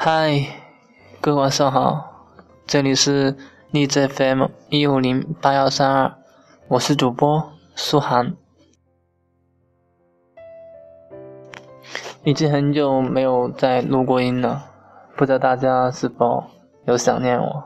[0.00, 0.46] 嗨，
[1.20, 2.28] 各位晚上好，
[2.68, 3.36] 这里是
[3.72, 6.14] 荔枝 FM 一五零八幺三二，
[6.68, 8.36] 我是主播苏涵。
[12.22, 14.66] 已经很久没有再录过音了，
[15.16, 16.44] 不知道大家是否
[16.84, 17.64] 有想念我？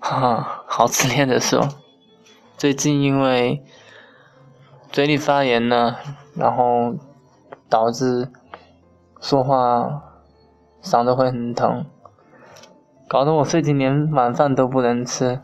[0.00, 1.68] 哈哈，好自恋的说，
[2.58, 3.64] 最近因为
[4.90, 6.00] 嘴里发炎了，
[6.34, 6.96] 然后
[7.68, 8.32] 导致
[9.20, 10.08] 说话。
[10.82, 11.86] 嗓子会很疼，
[13.06, 15.40] 搞得我最近连晚饭都不能吃。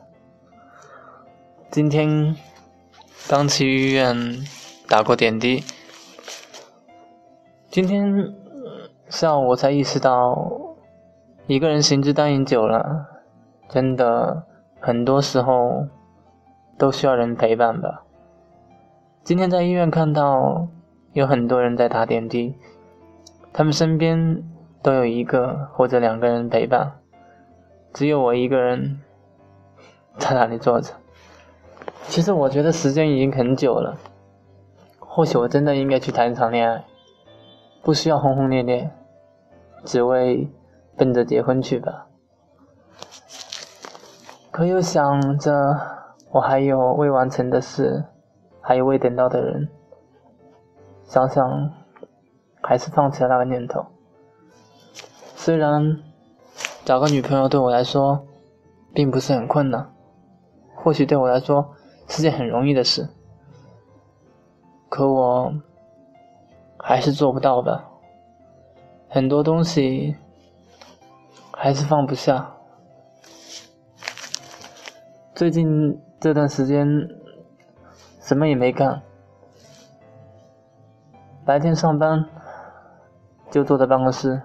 [1.71, 2.35] 今天
[3.29, 4.17] 刚去医院
[4.89, 5.63] 打过点滴，
[7.71, 8.35] 今天
[9.09, 10.75] 下午我才意识到，
[11.47, 13.07] 一个人行之单影久了，
[13.69, 14.43] 真的
[14.81, 15.87] 很多时候
[16.77, 18.03] 都需要人陪伴吧。
[19.23, 20.67] 今天在医院看到
[21.13, 22.57] 有很多人在打点滴，
[23.53, 24.43] 他们身边。
[24.83, 26.93] 都有一个或者两个人陪伴，
[27.93, 29.01] 只有我一个人
[30.19, 30.95] 在那里坐着。
[32.05, 33.97] 其实我觉得时间已经很久了，
[34.99, 36.85] 或许我真的应该去谈一场恋爱，
[37.83, 38.91] 不需要轰轰烈烈，
[39.85, 40.49] 只为
[40.97, 42.07] 奔着结婚去吧。
[44.51, 45.53] 可又想着
[46.31, 48.05] 我还有未完成的事，
[48.61, 49.69] 还有未等到的人，
[51.05, 51.71] 想想
[52.63, 53.85] 还是放弃了那个念头。
[55.49, 56.03] 虽然
[56.85, 58.23] 找个女朋友对我来说
[58.93, 59.91] 并不是很困难，
[60.75, 61.75] 或许对我来说
[62.07, 63.09] 是件很容易的事，
[64.91, 65.51] 可我
[66.79, 67.83] 还是做不到吧。
[69.09, 70.15] 很多东西
[71.55, 72.55] 还是放不下。
[75.35, 76.87] 最近这段时间
[78.21, 79.01] 什么也没干，
[81.47, 82.23] 白天上班
[83.51, 84.43] 就坐在办公室。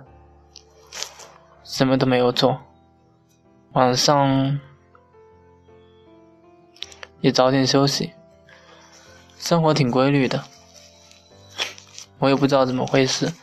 [1.64, 2.62] 什么都没有做，
[3.72, 4.60] 晚上
[7.22, 8.12] 也早点休息，
[9.38, 10.44] 生活挺规律的。
[12.20, 13.34] 我也不知道怎么回事，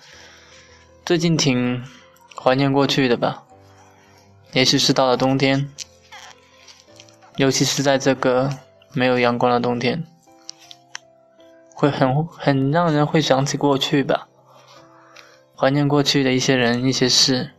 [1.04, 1.82] 最近挺
[2.36, 3.44] 怀念过去的吧。
[4.52, 5.70] 也许是到了冬天，
[7.36, 8.50] 尤其是在这个
[8.92, 10.06] 没有阳光的冬天，
[11.74, 14.28] 会很很让人会想起过去吧，
[15.56, 17.52] 怀念过去的一些人一些事。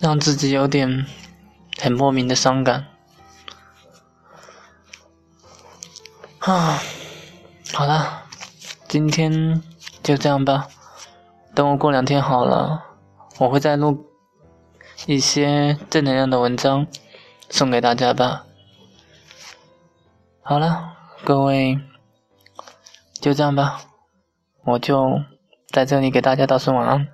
[0.00, 1.04] 让自己有点
[1.78, 2.86] 很莫名的伤感
[6.38, 6.80] 啊！
[7.74, 8.22] 好了，
[8.88, 9.62] 今天
[10.02, 10.68] 就这样吧。
[11.54, 12.82] 等我过两天好了，
[13.36, 14.06] 我会再录
[15.04, 16.86] 一些正能量的文章
[17.50, 18.46] 送给大家吧。
[20.40, 21.78] 好了，各位，
[23.20, 23.82] 就这样吧，
[24.64, 25.20] 我就
[25.68, 27.06] 在这里给大家道声晚安。